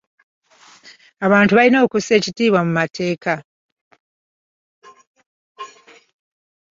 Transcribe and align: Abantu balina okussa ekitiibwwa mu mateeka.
Abantu 1.25 1.51
balina 1.57 1.77
okussa 1.85 2.11
ekitiibwwa 2.15 2.61
mu 2.65 2.71
mateeka. 2.79 3.33